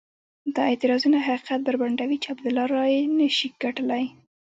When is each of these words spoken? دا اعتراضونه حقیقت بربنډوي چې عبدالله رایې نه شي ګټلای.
دا 0.55 0.61
اعتراضونه 0.69 1.17
حقیقت 1.27 1.59
بربنډوي 1.65 2.17
چې 2.23 2.27
عبدالله 2.33 2.65
رایې 2.75 3.01
نه 3.19 3.27
شي 3.37 3.47
ګټلای. 3.63 4.05